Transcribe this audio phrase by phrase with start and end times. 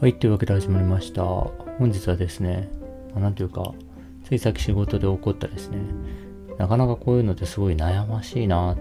[0.00, 1.24] はい、というわけで始まりました。
[1.24, 2.68] 本日はですね、
[3.16, 3.74] ま、なんというか、
[4.22, 5.78] ついさっき仕事で起こったですね、
[6.56, 8.76] なかなかこういうのってすごい悩ましいな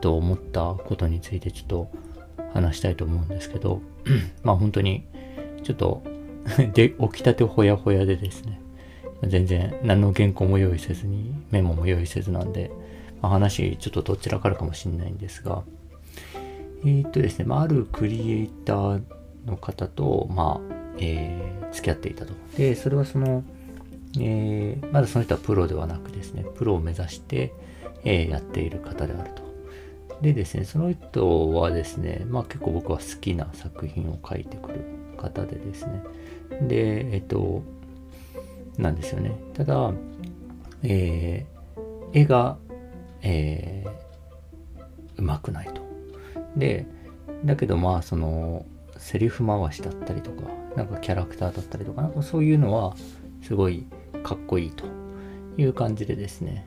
[0.00, 1.90] と思ったことについてちょっと
[2.54, 3.82] 話したいと思うんですけど、
[4.44, 5.04] まあ本当に
[5.64, 6.04] ちょっと
[6.74, 8.60] で、起きたてほやほやでですね、
[9.24, 12.70] 全然何の原稿も用意せずに、メモも用意せずなんで、
[13.20, 15.64] まあ、話ちょっとどちらからかもしれないんですが、
[16.84, 19.02] えー、っとですね、まあ、あるクリエイター
[19.46, 22.34] の方と、まあ、えー、付き合っていたと。
[22.56, 23.44] で、それはその、
[24.18, 27.52] えー、まだその人はプロではなくですね、プロを目指して、
[28.04, 29.42] えー、やっている方であると。
[30.20, 34.84] でですね、その人はですね、まあ結構僕は好きな作品を描いてくる
[35.16, 36.02] 方でですね、
[36.62, 37.62] で、えっと、
[38.78, 39.36] なんですよね。
[39.54, 39.92] ただ、
[40.84, 42.56] えー、絵が、
[43.22, 44.82] えー、
[45.18, 45.82] うまくないと。
[46.56, 46.86] で、
[47.44, 48.64] だけどまあその、
[49.02, 50.44] セリフ回しだったりとか、
[50.76, 52.94] なんかキャラクターだったりとか、なんかそういうのは
[53.42, 53.84] すごい
[54.22, 54.84] かっこいいと
[55.58, 56.64] いう感じでですね。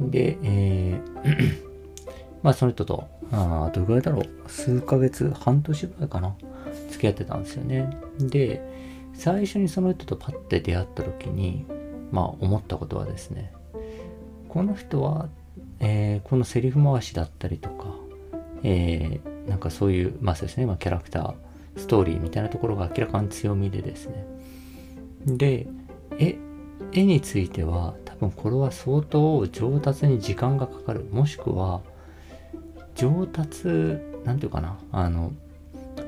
[0.00, 1.68] で、えー
[2.42, 6.34] まあその人と、あどれぐらいだろう、数ヶ月、半年ぐらいかな、
[6.90, 7.90] 付き合ってたんですよね。
[8.18, 8.62] で、
[9.12, 11.66] 最初にその人とパッて出会った時に、
[12.10, 13.52] まあ思ったことはですね、
[14.48, 15.28] この人は、
[15.80, 17.94] えー、このセリフ回しだったりとか、
[18.62, 21.47] えー、なんかそういう、まあそうですね、まあ、キャラクター、
[21.78, 24.26] ストーリーみたいなところが明らかに強みでですね。
[25.26, 25.66] で、
[26.18, 26.36] 絵、
[26.92, 31.04] 絵については多分これは相当上達に時間がかかる。
[31.10, 31.80] もしくは、
[32.94, 33.68] 上達、
[34.24, 35.32] なんていうかな、あの、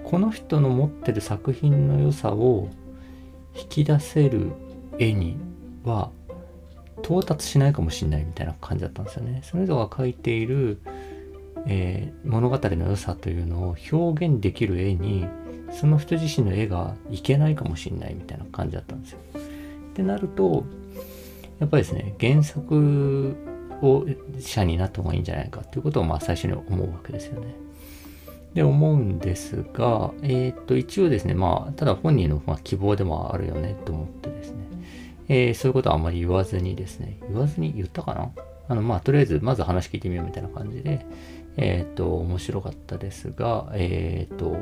[0.05, 2.69] この人の持ってる作品の良さを
[3.55, 4.53] 引き出せる
[4.99, 5.37] 絵に
[5.85, 6.11] は
[7.03, 9.41] 到達しないかもしれないみたいな感じだったんですよね。
[9.45, 10.81] その人が描いている、
[11.67, 15.27] えー、物語の良さというのを表現できる絵に
[15.73, 19.19] その人自身の絵がいけないかもしれないみたいな感じだったんですよ。
[19.35, 20.65] ってなると、
[21.59, 23.37] やっぱりですね、原作
[23.83, 24.07] を
[24.39, 27.55] 者になった方がいいんじゃないかっていうことをまあ最初に思うわけですよね。
[28.55, 34.57] で、思うんですが、えっ、と、一応ですね、まあ、ただ本人のま希望でもあるよねと思ってですね、
[35.29, 38.31] えー、そういうことはあんまり言わずにですね、言わずに言ったかな？
[38.69, 41.07] あの、まあ、とりあえず、まず話聞いてみようみたいな感じで、
[41.57, 44.57] えっ、と、面白かったですが、えっ、と、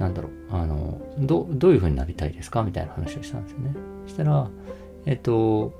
[0.00, 3.74] なんだろう、あの、どどういう風になりたいですかみたいな話をしたんですよね。
[4.06, 4.48] そしたら、
[5.04, 5.74] えっと、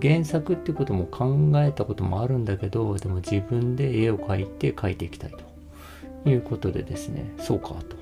[0.00, 5.32] 原作ってことも考えたこともあるんだけど、でも自分で絵を描いて描いていきたい
[6.24, 7.96] ということでですね、そうかと。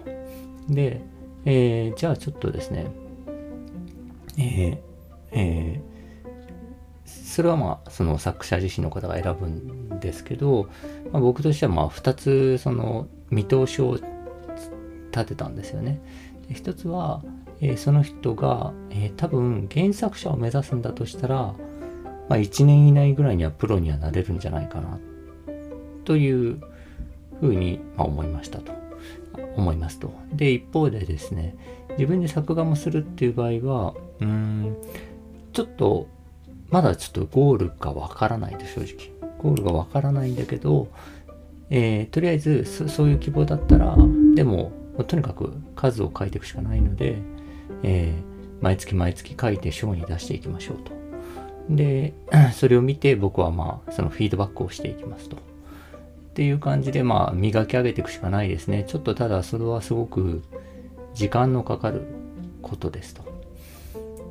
[0.69, 1.00] で、
[1.47, 2.91] えー、じゃあちょっとですね、
[4.37, 4.78] えー、
[5.32, 10.69] えー、それはまあ、その作者自身の方が選ぶんですけど、
[11.10, 13.99] まあ、僕としてはまあ、二つ、その、見通しを
[15.12, 16.00] 立てたんですよね。
[16.48, 17.22] で一つは、
[17.60, 21.54] えー、その人が、えー、多分原作者を目指すんだとしたら、
[22.28, 24.98] まあ、1年以内ぐらいにはプロにはなれるんじゃないかな
[26.04, 26.60] という
[27.40, 28.82] ふうに、まあ、思いましたと。
[29.56, 30.12] 思いますと。
[30.32, 31.56] で、一方でですね、
[31.98, 34.76] 自分で作画もするっていう場合は、うん、
[35.52, 36.08] ちょっと、
[36.70, 39.12] まだちょっとゴールがわからないと正直。
[39.38, 40.88] ゴールがわからないんだけど、
[41.70, 43.96] えー、とりあえずそういう希望だったら、
[44.34, 44.72] でも
[45.06, 47.16] とにかく数を書いていくしかないので、
[47.82, 50.92] えー、毎月毎月書いて賞に出していきましょうと。
[51.70, 52.14] で、
[52.54, 55.36] それを見て僕はまあ、そのフィードバックをしていきますと。
[55.36, 58.84] っていう感じで、まあ、磨き上げていくしかないですね。
[58.86, 60.42] ちょっとただ、それはすごく
[61.14, 62.02] 時間のかかる
[62.62, 63.22] ことですと。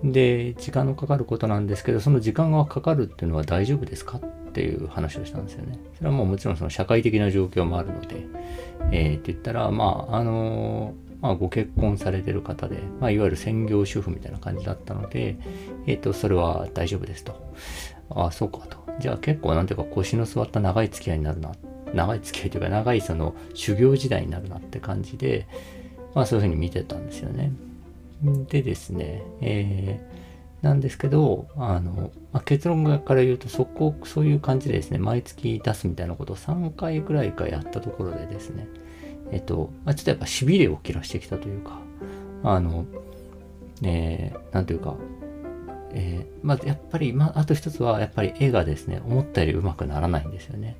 [0.03, 4.19] で、時間のかかることなんですけど、その時間がかかるっていうのは大丈夫ですか
[4.51, 5.79] っていう話をしたんですよね。
[5.97, 8.25] それはもうもちろんその社会的な状況もあるので、
[8.91, 15.37] えー、って言ったら、まあ、あの、まあ、ご結婚されてる方で、まあ、いわゆる専業主婦みたいな感じだったので、
[15.87, 17.53] えっ、ー、と、それは大丈夫ですと。
[18.09, 18.81] ああ、そうかと。
[18.99, 21.51] じゃあ結構なんていうか腰の座った長い付き合いになるな。
[21.93, 25.47] 長い付き合いというか長いその修行時代になるなって感じで、
[26.13, 27.51] まあそういうふうに見てたんですよね。
[28.49, 30.30] でですね、えー、
[30.61, 38.67] なんですけど、あの、まあ、結論から言うと、そこ、そういう感じでですね、毎月出すみたいなことを3回くらいかやったところでですね、
[39.31, 41.79] えっと、まあ、ちょっとやっぱ痺れを切らしてきたというか、
[42.43, 42.85] あの、
[43.81, 44.95] えー、なんというか、
[45.93, 50.77] えー、まずやっぱり、まあ、あと一つは、やっぱり絵がですね、思ったより上手くならないんですよね。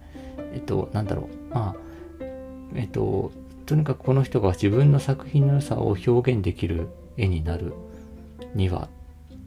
[0.53, 2.25] えっと、なんだろう、まあ、
[2.75, 3.31] えっと、
[3.65, 7.73] とにかくこの人が自分の作品の良さを表現できる絵になる
[8.53, 8.89] には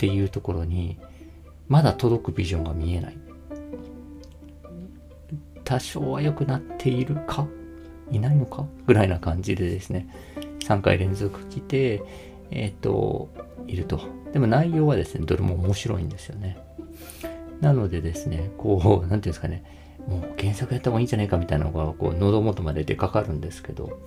[0.04, 0.98] っていうところに、
[1.66, 3.16] まだ届くビジョンが見えない。
[5.64, 7.46] 多少は良くなっているか？
[8.10, 8.66] いないのか？
[8.86, 10.06] ぐらいな感じでですね、
[10.60, 12.02] 3回連続来て、
[12.50, 13.30] えっ、と、
[13.66, 13.98] いると。
[14.34, 16.58] でも内容はですね、どれも面白いんですよね。
[17.62, 19.64] なのでですね、こう、なんていうんですかね、
[20.06, 24.00] もう原作やった方がいいんじゃないかみたいなのが、こう、喉元まで出かかるんですけど、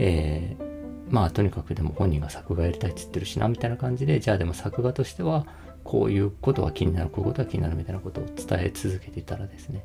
[0.00, 0.67] えー、
[1.10, 5.46] まあとにかくでも本人が作画やりたいって言ってるしなみたいな感じでじゃあでも作画としては
[5.84, 9.84] こういうことが気になるこういうことが気になるみたいなことを伝え続けていたらですね。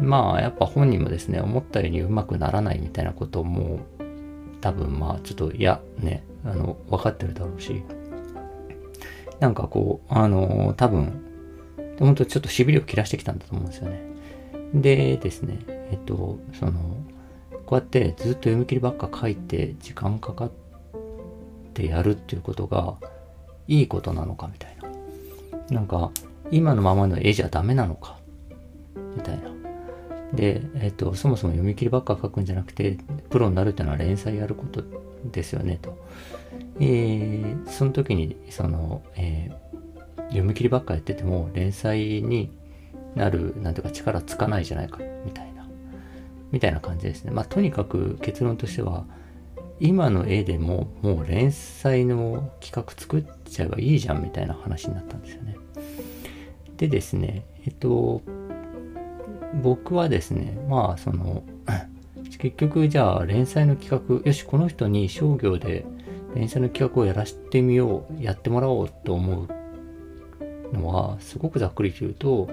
[0.00, 3.80] まあやっぱ本人もですね思ったようにうまくならないみたいなことも
[4.60, 7.82] 多分まあちょっといやねあの分かってるだろうし。
[9.40, 11.22] なんかこうあの多分
[11.98, 14.00] 本当ちょっとしびれを切らしてきたんだと思うんですよね。
[14.74, 16.72] でですねえっとその
[17.66, 20.50] こうやってずっと読み切りばっか書いて時間かかっ
[21.74, 22.96] てやるっていうことが
[23.68, 24.88] いいことなのかみたいな。
[25.70, 26.10] なんか
[26.50, 28.18] 今のままの絵じゃダメなのか
[29.16, 29.56] みたいな。
[30.32, 32.98] で、えっ、と、そもそも読み切りばっか書くんじゃなくて、
[33.30, 34.82] プロになるっていうのは連載やること
[35.30, 35.96] ですよねと。
[36.80, 42.50] えー、その時に、その、えー、読み切りばっかやってても連載に
[43.14, 45.55] なる、なんていうか力つかないじゃないか、みたいな。
[46.56, 47.32] みたいな感じですね。
[47.32, 49.04] まあ、とにかく結論としては、
[49.78, 55.56] 今の絵でももう連載の企画作っちゃえばいいじゃんみたいな話になったんですよね。
[56.78, 58.22] でですね、えっと、
[59.62, 61.42] 僕はですね、まあその、
[62.38, 65.84] 結局じゃあ連載の企画、よし、この人に商業で
[66.34, 72.48] 連載の企画をやらせてみよう、やってもらおうと思うのは、すごくざっくりと言うと、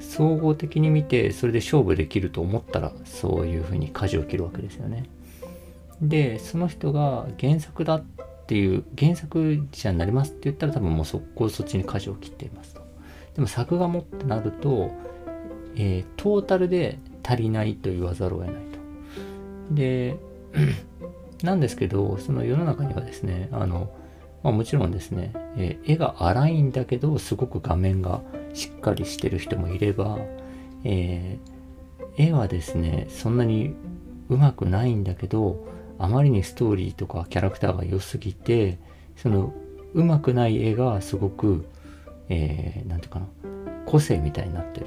[0.00, 5.04] 総合的に見てそれで勝負できると思ったらそういうふうに舵を切るわけですよね。
[6.00, 8.02] でその人が原作だっ
[8.46, 12.80] ていう原作者になりますって言ったら多分もう速攻そっちに舵を切っていますと。
[13.34, 14.90] でも作画もってなると、
[15.76, 19.74] えー、トータルで足りないと言わざるを得ないと。
[19.74, 20.16] で
[21.44, 23.92] なんですけどその世の中にはですねあの、
[24.42, 28.20] まあ、もちろんですね、えー、絵が荒いんだけどすごく画面が
[28.54, 30.18] しっかりしてる人もいれば、
[30.84, 33.74] えー、絵はですね、そんなに
[34.28, 35.66] うまくないんだけど、
[35.98, 38.78] あまりにストーリーとかキャラクターが良すぎて、
[39.16, 39.52] その
[39.94, 41.66] うまくない絵がすごく、
[42.28, 43.26] えー、ていうかな、
[43.86, 44.86] 個性みたいになってる。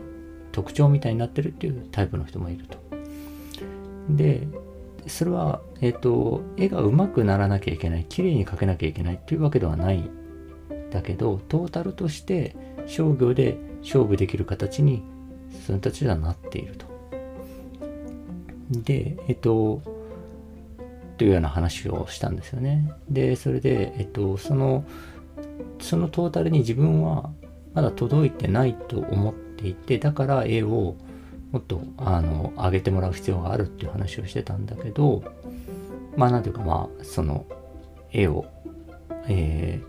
[0.52, 2.78] 特徴みたいになってるっていうタイプの人もいると。
[4.10, 4.48] で、
[5.08, 10.10] それは、え、ー、と、絵が上手くならなきゃいけない、綺麗に描けなきゃいけないっていうわけではない
[10.92, 12.56] だけど、トータルとして
[12.88, 15.04] 商業で勝負できる形に
[15.66, 16.86] その人たちはなっていると。
[18.70, 19.82] で、えっと、
[21.18, 22.92] というような話をしたんですよね。
[23.10, 24.84] で、それで、えっと、その、
[25.80, 27.30] そのトータルに自分は
[27.74, 30.96] まだ届いてないと思っていて、だから絵を
[31.52, 35.24] もっと、あの、上げてもらう必要があるっていう話をしてたんだけど、
[36.18, 37.46] まあ、なんていうか、まあ、その、
[38.12, 38.46] 絵を、
[39.28, 39.80] え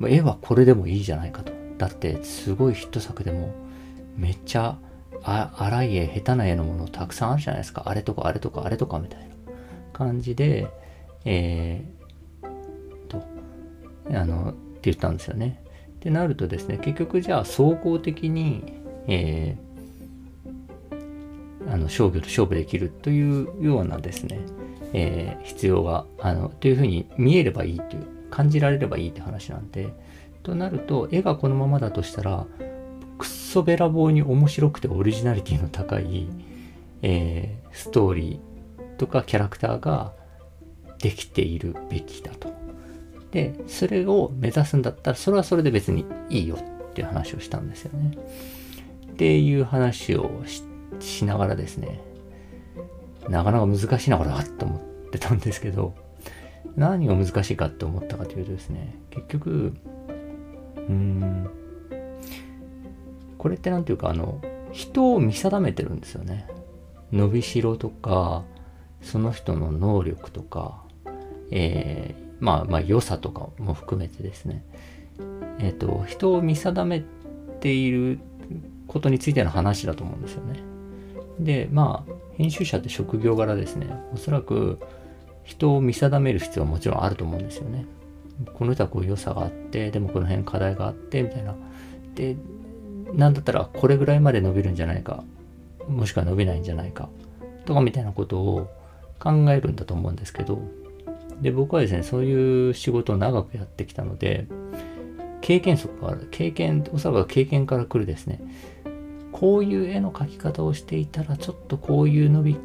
[0.00, 1.52] ー、絵はこれでもいいじゃないかと。
[1.80, 3.54] だってすごいヒット作でも
[4.14, 4.76] めっちゃ
[5.22, 7.84] 荒い絵下手な絵のものたくさんあるじゃないですか。
[7.86, 9.34] あれとかあれとかあれとかみたいな
[9.94, 10.68] 感じで
[11.24, 13.24] えー、と
[14.10, 15.64] あのって言ったんですよね。
[15.88, 18.74] ってなるとですね結局じゃあ総合的に
[19.06, 24.38] えー、あの商業と勝負できるというようなですね、
[24.92, 29.94] えー、必要があのというふうに見えればいいという感じられればいいって話なんで
[30.42, 32.46] となると、絵がこのままだとしたら、
[33.18, 36.28] くっそべらぼうに面白くてオリジナリティの高い、
[37.02, 40.12] えー、ストーリーとかキャラクターが
[41.00, 42.52] できているべきだと。
[43.32, 48.16] で、それを目指すんだったら、それはそれで別にいいよっていう話をしたんですよね。
[49.12, 50.42] っていう話を
[50.98, 52.00] しながらですね、
[53.28, 55.94] なかなか難しいな、これは、と思ってたんですけど、
[56.76, 59.74] 何が難しいかって思ったかというとですね、結局、
[60.88, 61.50] うん。
[63.38, 64.40] これって何ていうか、あの、
[64.72, 66.46] 人を見定めてるんですよね。
[67.12, 68.44] 伸びしろとか、
[69.02, 70.82] その人の能力とか、
[71.50, 74.64] えー、まあ、まあ、良さとかも含めてですね。
[75.58, 77.02] えっ、ー、と、人を見定め
[77.60, 78.20] ている
[78.86, 80.60] ことについての話だと思うんですよね。
[81.38, 84.78] で、まあ、編集者って職業柄ですね、おそらく
[85.44, 87.86] 人を見定める必要はもちろんあると思うんですよね。
[88.54, 91.54] この人はこういう良さがあって、でもこの辺課題があって、みたいな。
[92.14, 92.36] で、
[93.12, 95.24] なんだったらこれぐらいまで伸びるんじゃないか、
[95.88, 97.08] もしくは伸びないんじゃないか、
[97.64, 98.70] とかみたいなことを
[99.18, 100.60] 考えるんだと思うんですけど、
[101.40, 104.46] で、僕はですね、そういう仕事を長くやってきたので、
[105.40, 106.28] 経験則がある。
[106.30, 108.40] 経験、おそらく経験から来るですね。
[109.32, 112.56] こういう絵の描き方をしていたら、ちょっとこういう伸び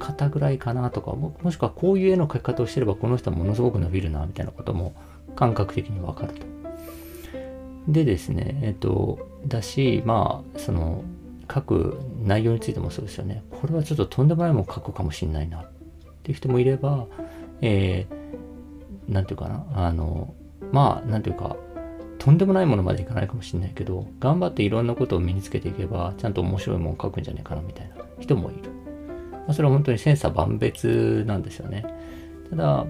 [0.00, 4.94] 方ぐらいかなとかももしくはこういう絵の描き方をしてればこの人はものすごく伸びるなみたいなことも
[5.36, 6.46] 感覚的にわかると。
[7.86, 11.04] でですねえっとだしまあその
[11.52, 15.70] 書く内容についてもそうですよねこれはちょっととんでもないもの書くかもしんないなっ
[16.22, 17.06] ていう人もいれば
[17.62, 20.34] えー、ていうかなあの
[20.72, 21.56] まあなんていうか
[22.20, 28.79] とんでもないものまでいかないかもしれないけど、頑張っていろんなことを身につけていけば、ちゃんと面白いものを書くんじゃないかなみたいな人もいる。
[29.50, 31.84] まあ、それは本当に千差万別なんですよね。
[32.50, 32.86] ただ、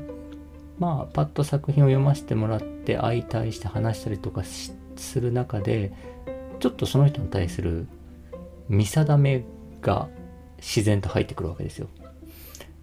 [0.79, 4.75] まあ、パッと作品を読ませてもらって、相対して話したりとかす
[5.19, 5.90] る中で、
[6.59, 7.87] ちょっとその人に対する
[8.69, 9.43] 見定め
[9.81, 10.11] が
[10.59, 11.88] 自然と入ってくるわけですよ。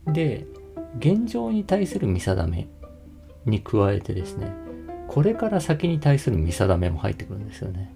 [0.08, 0.48] で、
[0.98, 2.68] 現状に対する見定め
[3.46, 4.52] に加えてですね、
[5.08, 7.94] これから先に対する見定めも入ってくるんですよね。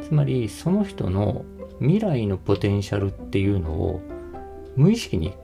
[0.00, 1.44] つまりその人の
[1.78, 4.00] 未来のポテンシャルっていうのを
[4.76, 5.34] 無意識に、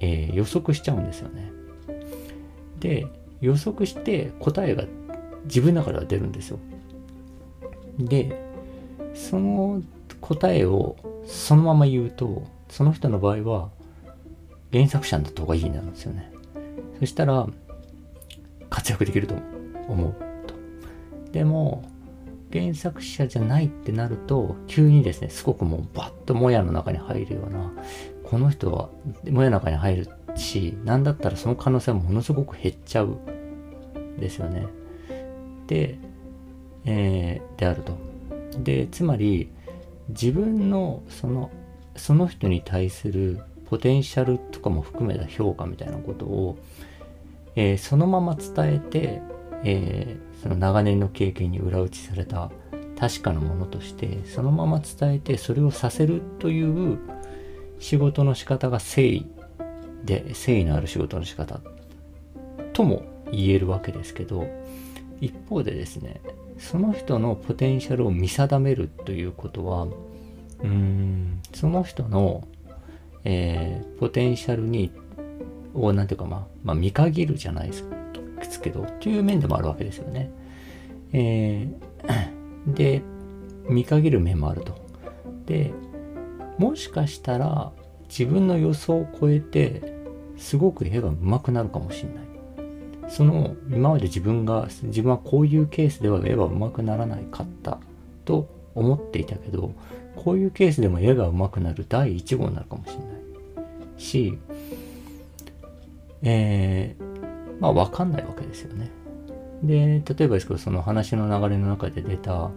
[0.00, 1.52] えー、予測しちゃうんですよね。
[2.80, 3.06] で
[3.40, 4.84] 予測して答えが
[5.44, 6.58] 自分の中では出るんですよ。
[7.98, 8.40] で
[9.14, 9.82] その
[10.20, 10.96] 答えを
[11.26, 13.70] そのまま言うとその人の場合は
[14.72, 16.32] 原作者になった方がいいなんですよね。
[17.00, 17.46] そしたら
[18.70, 19.34] 活躍できると
[19.88, 20.14] 思う
[20.46, 20.54] と。
[21.32, 21.84] でも
[22.52, 27.72] 原作者じゃないってなると急にですねすごくもうバッともやの中に入るような
[28.32, 28.88] この人は
[29.30, 33.18] もやの中に入るし何だったらその可能性はものすごく減っちゃう
[34.18, 34.66] ですよね。
[35.66, 35.98] で、
[36.86, 37.98] えー、であると。
[38.62, 39.50] でつまり
[40.08, 41.50] 自分のその
[41.94, 46.56] その人に対するポテンシャルとかも含めた評価みたいなことを、
[47.54, 49.20] えー、そのまま伝えて、
[49.62, 52.50] えー、その長年の経験に裏打ちされた
[52.98, 56.98] 確かなものとしてそのまま伝えてそれをさせるという
[57.82, 59.26] 仕事の仕方が誠意
[60.04, 61.60] で誠意のある仕事の仕方
[62.72, 64.46] とも言えるわけですけど
[65.20, 66.20] 一方でですね
[66.58, 72.46] その人のポテンシャルを見定めるということはうーんその人の、
[73.24, 74.90] えー、ポテンシャルに
[75.74, 80.30] を何ていうかまあ、まあ、見限るじゃないですけど、という面でもあるわけですよね。
[81.12, 83.02] えー、で、
[83.68, 84.74] 見限る面もあると。
[85.46, 85.72] で、
[86.58, 87.72] もしかしたら
[88.08, 89.94] 自分の予想を超えて、
[90.36, 93.10] すごく絵が上手くなるかもしれない。
[93.10, 97.78] その、今まで自分が、自分はこういうケースでは絵は上手くならないかった
[98.24, 99.72] と思っていたけど、
[100.16, 103.06] こういうケースでも絵が上手くなる第1号になるかもしれない。
[103.96, 104.38] し、
[106.22, 108.90] えー、まあ分かんないわけですよね。
[109.62, 112.50] で、例えばですけど、その話の流れの中で出た、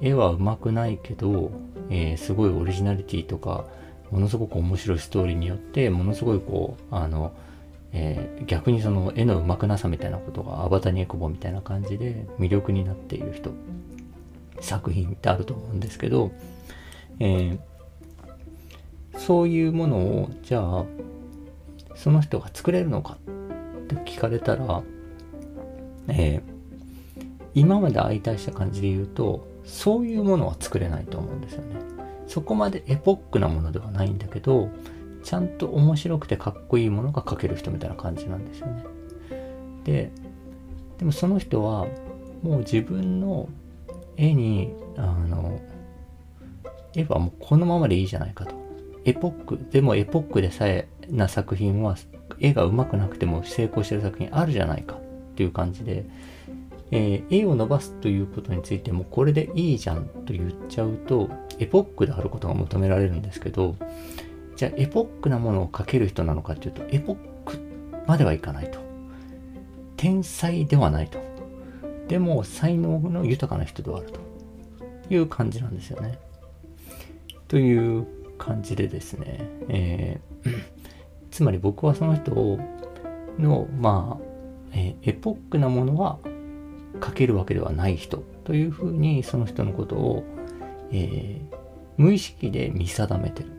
[0.00, 1.50] 絵は上手くないけど、
[1.90, 3.64] えー、すごいオリジナリティとか、
[4.10, 7.32] ものすごく面白いストーリーによって、ものすごいこう、あの、
[7.92, 13.52] えー、逆にその絵の上手くなさみたいなことがアバタニエコボみたいな感じで魅力になっている人、
[14.60, 16.30] 作品ってあると思うんですけど、
[17.20, 20.84] えー、そういうものを、じゃあ、
[21.94, 23.16] その人が作れるのか
[23.80, 24.82] って聞かれたら、
[26.08, 26.42] えー、
[27.54, 31.76] 今まで相対した感じで言うと、そういうものは作れないと思うんですよね。
[32.26, 34.70] そこまでエポックなものではないんだけど、
[35.22, 38.84] ちゃんと面白くてかっこいいものが描ける人みたいな感じなんですよね。
[39.84, 40.10] で、
[40.98, 41.86] でもその人は
[42.42, 43.48] もう自分の
[44.16, 45.60] 絵に、あの、
[46.94, 48.54] 絵はもうこのままでいいじゃないかと。
[49.04, 51.96] エポック、でもエポックでさえな作品は
[52.40, 55.00] 絵が上手くなくても成功してる作品あるじゃないかっ
[55.34, 56.06] ていう感じで、
[56.90, 61.28] えー、絵を伸ばすということについてもこれでいいじゃんと言っちゃうと
[61.58, 63.76] エポックであることが求められるんですけど
[64.56, 67.58] じゃあエポックなものを描ける人なのかっていうとエポック
[68.06, 68.78] まではいかないと。
[69.96, 71.18] 天才ではないと。
[72.06, 74.20] でも才能の豊かな人ではあると。
[75.10, 76.18] いう感じなんですよね。
[77.48, 80.28] という感じでですね、えー
[81.30, 82.58] つまり僕はその人を
[83.38, 84.24] の、まあ、
[84.72, 86.18] えー、エポックなものは
[87.02, 90.24] 書けるわけではない人というふうにその人のことを、
[90.90, 91.56] えー、
[91.96, 93.58] 無意識で見定めてる。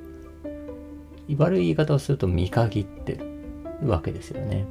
[1.37, 3.19] 悪い言い方をすると見限って
[3.81, 4.65] るわけですよね。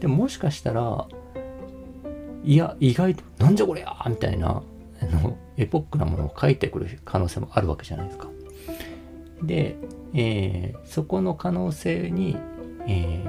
[0.00, 1.06] でもしかしたら、
[2.44, 4.62] いや、意外と、なんじゃこりゃみたいな、
[5.00, 8.28] あの、エポックなものを書いてくる可能性もあるわけじゃないですか。
[9.42, 9.76] で、
[10.14, 12.36] えー、そこの可能性に、
[12.86, 13.24] え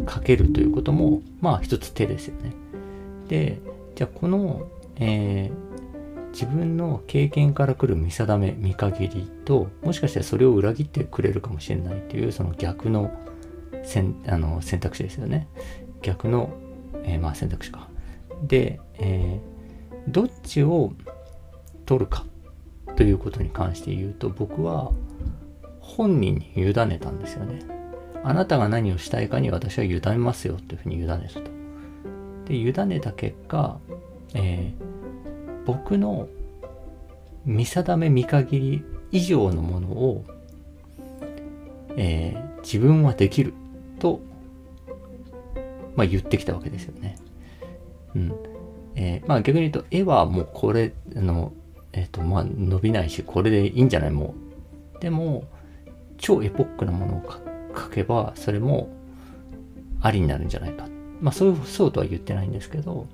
[0.00, 2.52] ー、かけるということも、まあ一つ手ですよね。
[3.28, 3.60] で、
[3.94, 13.10] じゃあこの、えー、自分の経験から来る見定め見限りともしかしたらそれを裏切ってくれるかもしれないというその逆の
[13.84, 15.48] 選あの選択肢ですよね。
[16.02, 16.52] 逆の、
[17.04, 17.88] えー、まあ選択肢か。
[18.42, 20.92] で、えー、どっちを
[21.86, 22.26] 取るか
[22.96, 24.92] ということに関して言うと僕は
[25.80, 27.60] 本人に委ねたんですよね。
[28.24, 31.55] あなたが何をしたいかに私は委ねますよというふうに委ねたと。
[32.46, 33.78] で委ねた結果、
[34.34, 36.28] えー、僕の
[37.44, 40.24] 見定め見限り以上のものを、
[41.96, 43.52] えー、自分はできる
[43.98, 44.20] と、
[45.94, 47.16] まあ、言ってきたわけですよね。
[48.14, 48.32] うん
[48.94, 51.52] えー、まあ逆に言うと絵はもうこれあの、
[51.92, 54.10] え、ー、とまあ伸びないしこれでいいんじゃない？
[54.10, 54.34] も
[54.96, 55.00] う。
[55.00, 55.44] でも
[56.16, 57.22] 超エポックなものを
[57.74, 58.88] 描けばそれも
[60.00, 60.88] ありになるんじゃないか
[61.20, 63.06] まあそういうそうとは言ってないんですけど、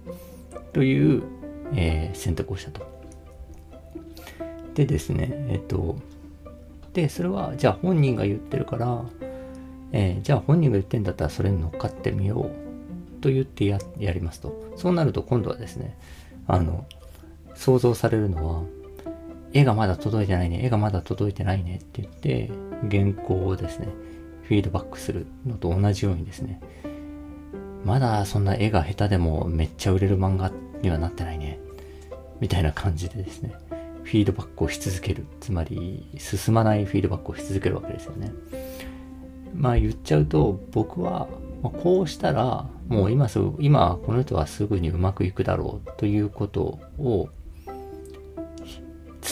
[0.72, 1.22] という、
[1.74, 2.90] えー、選択をしたと。
[4.74, 5.96] でですね、えっと、
[6.94, 9.04] で、それは、じゃあ本人が言ってるから、
[9.92, 12.50] えー、じゃあ本人が言ってんだったらそれに乗っかってみよ
[13.18, 14.72] うと言ってややりますと。
[14.76, 15.96] そうなると今度はですね、
[16.46, 16.86] あの、
[17.54, 18.62] 想像されるのは、
[19.52, 22.50] 絵がまだ届いてないね、絵がまだ届いてないねって言って、
[22.90, 23.88] 原稿をですね、
[24.44, 26.60] フィードバックするのと同じようにですね、
[27.84, 31.58] まだそんな絵が下手でもめっちゃ売れる漫画にはなってないね。
[32.40, 33.54] みたいな感じでですね、
[34.02, 35.26] フィードバックをし続ける。
[35.40, 38.32] つまり、進まないフィードバックをし続けるわけですよね。
[39.54, 41.28] まあ言っちゃうと、僕は、
[41.62, 47.28] こうしたら、もう今すぐ、今この人はすぐにうまくいくだろうということを、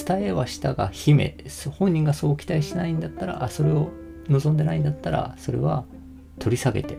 [0.07, 1.37] 伝えはしたが、秘め、
[1.79, 3.91] 本人がそう期待しないんだったら、あ、それを
[4.29, 5.85] 望んでないんだったら、それは
[6.39, 6.97] 取り下げて、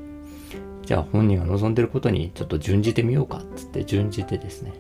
[0.92, 4.74] じゃあ本人が望んでることにちょっと準じてみようかっつって準じてですね、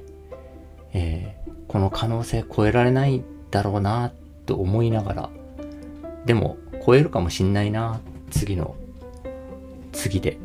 [0.92, 4.12] えー、この可能性超えられないだろうな
[4.46, 5.30] と思いながら、
[6.26, 8.76] でも超えるかもしんないな、次の、
[9.94, 10.38] 次で。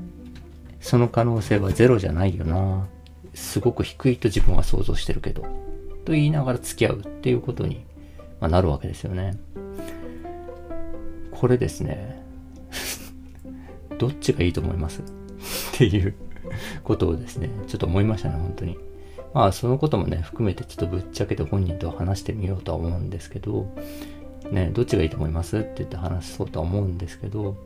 [0.79, 2.87] その可能性はゼロじゃないよな。
[3.35, 5.43] すごく低いと自分は想像してるけど。
[6.05, 7.85] と言いながら付き合うっていうことに、
[8.39, 9.37] まあ、なるわけですよね。
[11.33, 12.23] これですね。
[13.99, 15.26] どっちがいいと思います？
[15.77, 16.15] っていう
[16.83, 18.79] ことをですね、ちょっと思いましたね、本当に。
[19.35, 23.71] まあ、そのこともね、含めてちょっとぶっちゃけて本人と話してみようとは思うんですけど、
[24.51, 25.59] ね、どっちがいいと思います？
[25.59, 27.57] って言って話そうとは思うんですけど、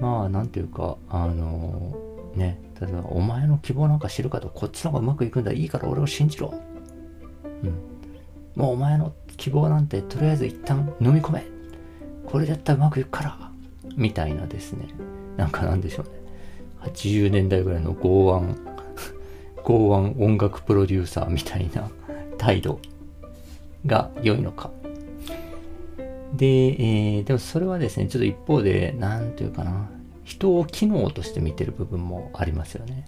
[0.00, 1.96] まあ、なんていうか、あの
[2.34, 6.52] ね、例えば、お前の希望なんか知るかと、こっちの方がうまくいくんだ、いいから俺を信じろ。
[7.62, 7.70] うん。
[8.60, 11.44] もうお前の希望なんて、とりあえず一旦飲み込め。
[12.26, 13.50] これだったらうまくいくから。
[13.96, 14.88] みたいなですね。
[15.36, 16.10] なんかなんでしょうね。
[16.84, 18.54] 80年代ぐらいの剛腕、
[19.64, 21.90] 剛腕音楽プロデューサーみたいな
[22.38, 22.80] 態度
[23.86, 24.70] が良いのか。
[26.34, 29.88] で、えー、でもそれはですね、ちょっと一方で、なんというかな、
[30.24, 33.04] 人を機能として見てる部分もありますよね。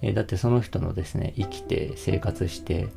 [0.00, 2.88] えー、だってその人のですね、生きて生活して、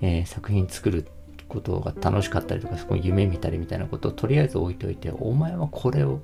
[0.00, 1.06] えー、作品作る
[1.48, 6.20] ことが楽しかったりとか、そこに夢見たりみたいなことをとりあえず置いといて、お前はこれを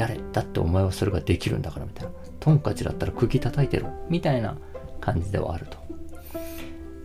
[0.00, 0.20] やれ。
[0.32, 2.12] だってお前はそれができるんだからみたいな。
[2.40, 3.88] トンカチだったら釘叩いてろ。
[4.08, 4.56] みたいな
[5.00, 5.78] 感じではあると。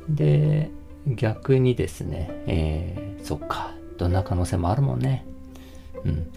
[0.10, 0.70] で、
[1.08, 3.72] 逆にですね、えー、そっか。
[3.98, 5.26] どんな可能性もあるもんね。
[6.04, 6.32] うん。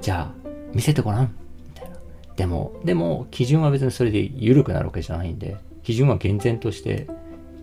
[0.00, 1.34] じゃあ、見せてごらん。
[1.68, 1.96] みたいな。
[2.36, 7.06] でも、でも、基準は別にそれで緩くなるわけじゃないんで、基準は厳然として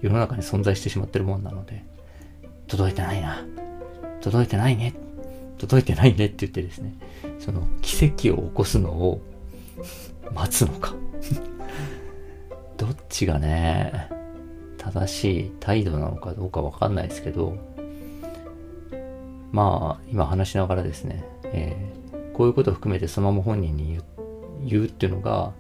[0.02, 1.84] 世の中に存在してしまってるもんなので、
[2.68, 3.46] 届いてないな。
[4.22, 5.05] 届いてないね。
[5.58, 6.94] 届いてないねって言ってですね、
[7.40, 9.22] その奇跡を起こすのを
[10.34, 10.94] 待つのか
[12.78, 14.10] どっちがね、
[14.78, 17.58] 正しい態度なのかどうかわかんないですけど、
[19.52, 23.98] まあ、今話しながらですね、えー、こういうことを含めてそのまま本人に
[24.64, 25.54] 言うっていうのが、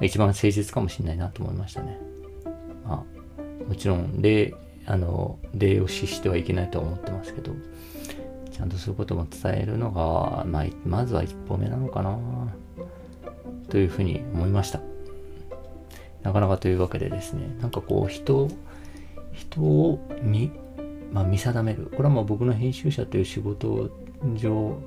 [0.00, 1.98] 一番誠実かもしれないなと思いましたね。
[2.84, 3.04] ま
[3.38, 4.54] あ、もちろん、礼、
[4.86, 7.52] あの、礼を死してはいけないとは思ってますけど、
[8.54, 12.16] ちゃんとそういうことも伝えるのが、まあ、まずは一歩目なのかな
[13.68, 14.80] というふうに思いました。
[16.22, 18.48] なかなかというわけでですね、なんかこう人、
[19.32, 20.52] 人を見、
[21.12, 21.90] まあ、見定める。
[21.96, 23.90] これはまあ僕の編集者という仕事
[24.36, 24.78] 上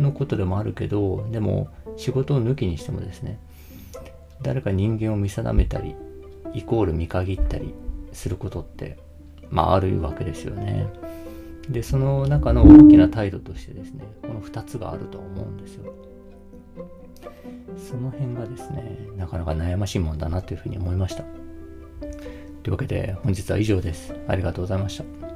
[0.00, 3.38] のことでもあるけど、でも仕事を抜きにしてもですね、
[4.42, 5.94] 誰か人間を見定めたり、
[6.54, 7.72] イコール見限ったり
[8.12, 8.98] することって、
[9.48, 10.88] まああるわけですよね。
[11.68, 15.94] で、その中の大きな態度としてですね、この2つがあると思うんですよ。
[17.76, 21.24] その辺がですね、なかなか悩ましいもんだなというふうに思いました。
[22.62, 24.14] というわけで本日は以上です。
[24.28, 25.31] ありがとうございました。